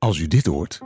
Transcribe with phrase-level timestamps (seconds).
[0.00, 0.78] Als u dit hoort.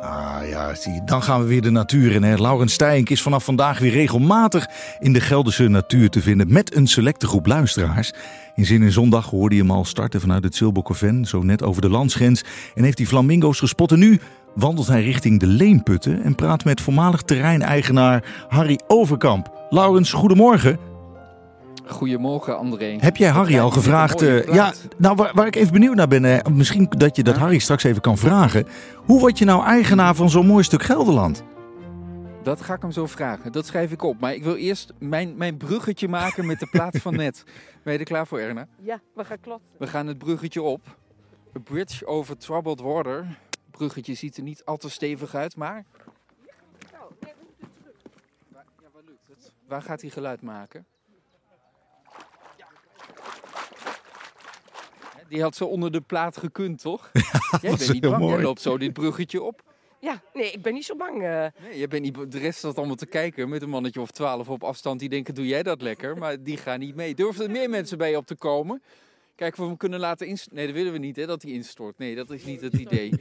[0.00, 0.74] Ah ja,
[1.04, 2.22] dan gaan we weer de natuur in.
[2.22, 2.36] Hè.
[2.36, 6.86] Laurens Stijnk is vanaf vandaag weer regelmatig in de Gelderse natuur te vinden met een
[6.86, 8.12] selecte groep luisteraars.
[8.54, 11.82] In Zin in Zondag hoorde je hem al starten vanuit het Zilbokoven, zo net over
[11.82, 12.44] de landsgrens.
[12.74, 13.92] En heeft hij flamingo's gespot.
[13.92, 14.20] En nu
[14.54, 19.66] wandelt hij richting de Leemputten en praat met voormalig terreineigenaar Harry Overkamp.
[19.70, 20.91] Laurens, goedemorgen.
[21.86, 22.96] Goedemorgen, André.
[23.00, 24.22] Heb jij Harry al gevraagd?
[24.22, 27.36] Uh, ja, nou, waar, waar, ik even benieuwd naar ben, uh, misschien dat je dat
[27.36, 28.66] Harry straks even kan vragen.
[28.96, 31.42] Hoe word je nou eigenaar van zo'n mooi stuk Gelderland?
[32.42, 33.52] Dat ga ik hem zo vragen.
[33.52, 34.20] Dat schrijf ik op.
[34.20, 37.44] Maar ik wil eerst mijn, mijn bruggetje maken met de plaats van net.
[37.82, 38.66] Ben je er klaar voor, Erna?
[38.80, 39.68] Ja, we gaan klotsen.
[39.78, 40.80] We gaan het bruggetje op.
[41.56, 43.16] A bridge over troubled water.
[43.16, 45.84] Het bruggetje ziet er niet al te stevig uit, maar...
[46.90, 46.98] Ja,
[48.92, 49.52] waar lukt het?
[49.68, 50.86] Waar gaat hij geluid maken?
[55.32, 57.10] Die had zo onder de plaat gekund, toch?
[57.12, 59.62] Ja, Jij bent niet bang, jij loopt zo dit bruggetje op.
[60.00, 61.22] Ja, nee, ik ben niet zo bang.
[61.22, 61.46] Uh...
[61.62, 64.48] Nee, je bent niet, de rest staat allemaal te kijken met een mannetje of twaalf
[64.48, 65.00] op afstand.
[65.00, 66.18] Die denken, doe jij dat lekker?
[66.18, 67.14] Maar die gaan niet mee.
[67.14, 68.82] Durven er meer mensen bij op te komen?
[69.34, 70.56] Kijken of we hem kunnen laten instorten.
[70.56, 71.98] Nee, dat willen we niet, hè, dat hij instort.
[71.98, 73.12] Nee, dat is niet het idee.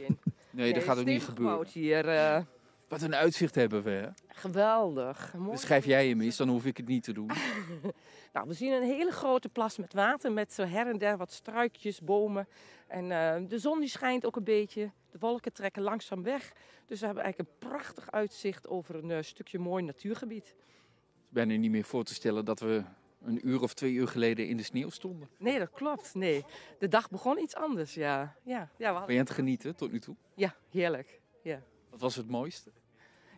[0.50, 1.68] Nee, dat gaat ook niet gebeuren.
[1.72, 2.38] Hier, uh...
[2.92, 4.08] Wat een uitzicht hebben we, hè?
[4.28, 5.34] Geweldig.
[5.38, 5.52] Mooi.
[5.52, 7.32] Dus schrijf jij hem eens, dan hoef ik het niet te doen.
[8.34, 11.32] nou, we zien een hele grote plas met water met zo her en der wat
[11.32, 12.48] struikjes, bomen.
[12.88, 14.92] En uh, de zon die schijnt ook een beetje.
[15.12, 16.54] De wolken trekken langzaam weg.
[16.86, 20.48] Dus we hebben eigenlijk een prachtig uitzicht over een uh, stukje mooi natuurgebied.
[20.48, 22.84] Ik ben er niet meer voor te stellen dat we
[23.22, 25.30] een uur of twee uur geleden in de sneeuw stonden.
[25.38, 26.14] Nee, dat klopt.
[26.14, 26.46] Nee.
[26.80, 28.36] De dag begon iets anders, ja.
[28.44, 29.06] ja, ja we hadden...
[29.06, 30.16] Ben je aan het genieten tot nu toe?
[30.36, 31.22] Ja, heerlijk.
[31.44, 31.62] Ja.
[31.90, 32.72] Wat was het mooiste?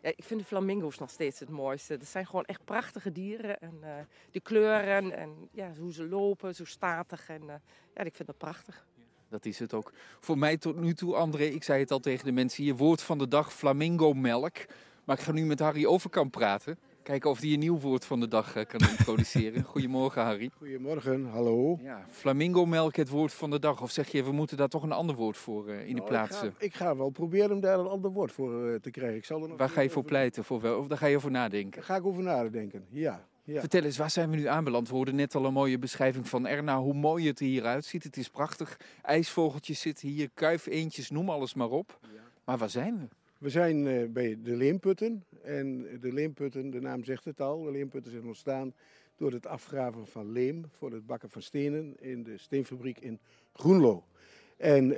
[0.04, 1.98] Ja, ik vind de flamingo's nog steeds het mooiste.
[1.98, 3.60] Dat zijn gewoon echt prachtige dieren.
[3.60, 3.90] En uh,
[4.32, 7.30] de kleuren en ja, hoe ze lopen, zo statig.
[7.30, 7.54] En uh,
[7.96, 8.86] ja, ik vind dat prachtig.
[9.30, 9.92] Dat is het ook.
[10.20, 13.02] Voor mij tot nu toe, André, ik zei het al tegen de mensen hier, woord
[13.02, 14.58] van de dag flamingo melk.
[15.04, 16.78] Maar ik ga nu met Harry Overkamp praten.
[17.04, 19.64] Kijken of hij een nieuw woord van de dag uh, kan introduceren.
[19.74, 20.52] Goedemorgen, Harry.
[20.58, 21.80] Goedemorgen, hallo.
[21.82, 23.82] Ja, flamingo melk, het woord van de dag.
[23.82, 26.02] Of zeg je, we moeten daar toch een ander woord voor uh, in nou, de
[26.02, 26.44] plaats?
[26.44, 29.18] Ik ga, ik ga, wel proberen om daar een ander woord voor uh, te krijgen.
[29.18, 30.44] Ik zal er nog waar ga je voor pleiten?
[30.44, 31.72] Voor wel, of daar ga je over nadenken?
[31.72, 33.26] Daar ga ik over nadenken, ja.
[33.44, 33.60] ja.
[33.60, 34.90] Vertel eens, waar zijn we nu aanbeland?
[34.90, 38.04] We hoorden net al een mooie beschrijving van Erna, hoe mooi het er hier uitziet.
[38.04, 38.80] Het is prachtig.
[39.02, 42.00] IJsvogeltjes zitten hier, kuifeentjes, noem alles maar op.
[42.02, 42.22] Ja.
[42.46, 43.23] Maar waar zijn we?
[43.44, 45.24] We zijn uh, bij de Leemputten.
[45.42, 48.74] En de Leemputten, de naam zegt het al, de Leemputten zijn ontstaan
[49.16, 53.20] door het afgraven van leem voor het bakken van stenen in de steenfabriek in
[53.54, 54.06] Groenlo.
[54.58, 54.98] En uh,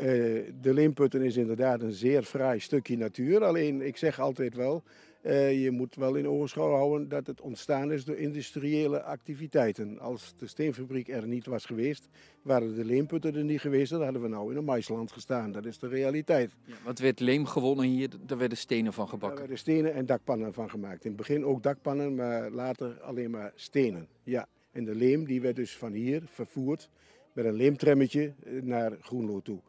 [0.62, 3.44] de Leemputten is inderdaad een zeer fraai stukje natuur.
[3.44, 4.84] Alleen, ik zeg altijd wel,
[5.26, 10.00] uh, je moet wel in ogenschouw houden dat het ontstaan is door industriële activiteiten.
[10.00, 12.08] Als de steenfabriek er niet was geweest,
[12.42, 15.52] waren de leemputten er niet geweest, dan hadden we nou in een maisland gestaan.
[15.52, 16.56] Dat is de realiteit.
[16.66, 18.10] Ja, wat werd leem gewonnen hier?
[18.26, 19.40] Daar werden stenen van gebakken.
[19.40, 21.04] Daar werden stenen en dakpannen van gemaakt.
[21.04, 24.08] In het begin ook dakpannen, maar later alleen maar stenen.
[24.24, 24.48] Ja.
[24.72, 26.90] En de leem die werd dus van hier vervoerd
[27.34, 29.60] met een leemtremmetje naar Groenlo toe.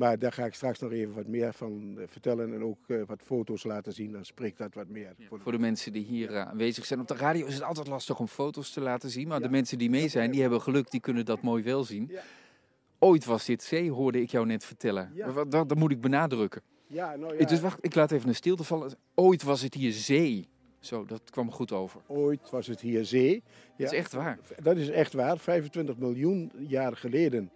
[0.00, 3.22] Maar daar ga ik straks nog even wat meer van vertellen en ook uh, wat
[3.22, 4.12] foto's laten zien.
[4.12, 5.14] Dan spreekt dat wat meer.
[5.16, 7.00] Ja, voor, de mensen die hier uh, aanwezig zijn.
[7.00, 9.28] Op de radio is het altijd lastig om foto's te laten zien.
[9.28, 9.46] Maar ja.
[9.46, 12.06] de mensen die mee zijn, die hebben geluk, die kunnen dat mooi wel zien.
[12.10, 12.20] Ja.
[12.98, 15.12] Ooit was dit zee, hoorde ik jou net vertellen.
[15.16, 16.62] Dat, dat, dat, moet ik benadrukken.
[16.86, 17.46] Ja, nou ja.
[17.46, 18.90] Dus wacht, ik laat even een stilte vallen.
[19.14, 20.48] Ooit was het hier zee.
[20.78, 22.00] Zo, dat kwam goed over.
[22.06, 23.42] Ooit was het hier zee.
[23.76, 24.38] Dat is echt waar.
[24.62, 25.38] Dat is echt waar.
[25.38, 27.50] 25 miljoen jaar geleden.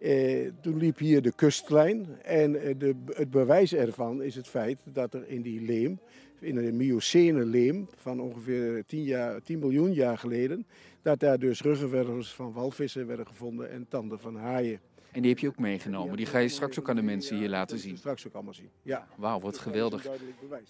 [0.00, 5.14] Eh, toen liep hier de kustlijn en de, het bewijs ervan is het feit dat
[5.14, 6.00] er in die leem,
[6.38, 10.66] in de Miocene leem van ongeveer 10, jaar, 10 miljoen jaar geleden,
[11.02, 14.80] dat daar dus ruggenwervels van walvissen werden gevonden en tanden van haaien.
[15.12, 16.16] En die heb je ook meegenomen.
[16.16, 17.96] Die ga je straks ook aan de mensen hier laten zien.
[17.96, 18.70] Straks ook allemaal zien.
[18.82, 19.06] Ja.
[19.16, 20.06] Wauw, wat geweldig.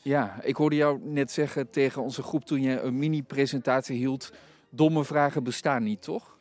[0.03, 4.33] Ja, ik hoorde jou net zeggen tegen onze groep toen je een mini-presentatie hield.
[4.71, 6.39] Domme vragen bestaan niet, toch?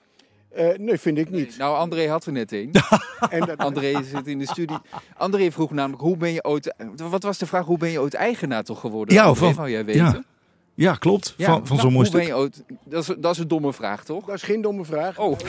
[0.58, 1.50] Uh, nee, vind ik niet.
[1.50, 2.72] Nee, nou, André had er net een.
[3.30, 3.58] en dat...
[3.58, 4.78] André zit in de studie.
[5.18, 6.74] André vroeg namelijk, hoe ben je ooit...
[6.96, 9.16] Wat was de vraag, hoe ben je ooit eigenaar toch geworden?
[9.16, 10.04] Ja, André, van, jij weten?
[10.04, 10.24] Ja.
[10.80, 11.34] Ja, klopt.
[11.38, 12.36] Ja, van van nou, zo'n mooi hoe ben stuk.
[12.36, 12.64] je ooit...
[12.84, 14.26] Dat is, dat is een domme vraag, toch?
[14.26, 15.20] Dat is geen domme vraag.
[15.20, 15.40] Oh.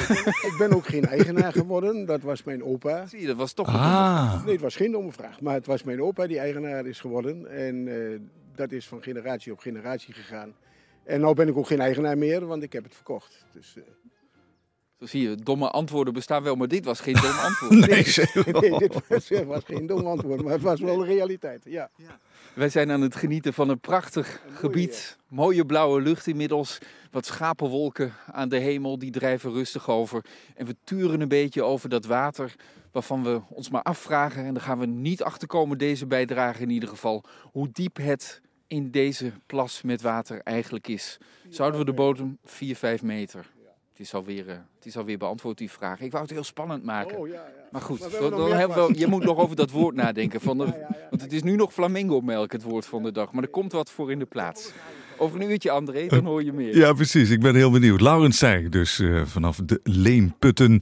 [0.51, 2.07] Ik ben ook geen eigenaar geworden.
[2.07, 3.07] Dat was mijn opa.
[3.07, 3.75] Zie je, dat was toch een.
[3.75, 5.41] Ah, Nee, het was geen domme vraag.
[5.41, 7.51] Maar het was mijn opa die eigenaar is geworden.
[7.51, 8.19] En eh,
[8.55, 10.55] dat is van generatie op generatie gegaan.
[11.05, 13.45] En nu ben ik ook geen eigenaar meer, want ik heb het verkocht.
[13.53, 13.83] Dus, eh,
[15.01, 17.89] Zo zie je, domme antwoorden bestaan wel, maar dit was geen dom antwoord.
[17.89, 21.63] nee, dit was, was geen dom antwoord, maar het was wel de realiteit.
[21.65, 21.91] Ja.
[22.55, 25.19] Wij zijn aan het genieten van een prachtig mooie, gebied.
[25.29, 26.79] Mooie blauwe lucht inmiddels.
[27.11, 30.25] Wat schapenwolken aan de hemel, die drijven rustig over.
[30.55, 32.55] En we turen een beetje over dat water.
[32.93, 36.71] waarvan we ons maar afvragen, en daar gaan we niet achter komen, deze bijdrage in
[36.71, 41.19] ieder geval, hoe diep het in deze plas met water eigenlijk is.
[41.49, 43.47] Zouden we de bodem 4, 5 meter?
[44.01, 46.01] Het is, alweer, uh, het is alweer beantwoord, die vraag.
[46.01, 47.19] Ik wou het heel spannend maken.
[47.19, 47.45] Oh, ja, ja.
[47.71, 49.01] Maar goed, Maar we dan, hebben nog dan meer hebben we, plaats.
[49.01, 50.41] je moet nog over dat woord nadenken.
[50.41, 51.07] Van de, Ja, ja, ja.
[51.11, 53.33] Want het is nu nog flamingo-melk, het woord van de dag.
[53.33, 54.73] Maar er komt wat voor in de plaats.
[55.19, 56.77] Over een uurtje, André, dan hoor je meer.
[56.77, 57.31] Ja, precies.
[57.31, 58.01] Ik ben heel benieuwd.
[58.01, 60.79] Laurens Stijn, dus eh, vanaf de Leemputten